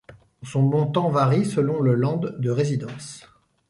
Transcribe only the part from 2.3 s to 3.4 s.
de résidence.